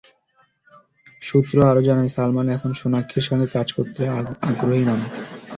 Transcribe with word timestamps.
সূত্র 1.21 1.55
আরও 1.69 1.81
জানায়, 1.87 2.13
সালমান 2.15 2.47
এখন 2.49 2.71
সোনাক্ষীর 2.73 3.27
সঙ্গে 3.29 3.47
কাজ 3.55 3.67
করতে 3.77 4.01
আগ্রহী 4.49 4.83
নন। 4.87 5.01